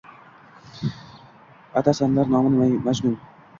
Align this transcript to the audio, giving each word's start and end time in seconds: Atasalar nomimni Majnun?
Atasalar 1.83 2.27
nomimni 2.35 2.69
Majnun? 2.89 3.15